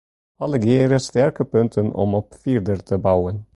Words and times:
Allegearre 0.45 0.99
sterke 0.99 1.45
punten 1.45 1.93
om 1.93 2.13
op 2.15 2.33
fierder 2.33 2.83
te 2.83 2.97
bouwen. 2.97 3.47